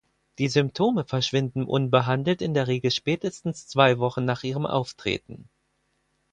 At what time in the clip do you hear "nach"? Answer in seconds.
4.25-4.41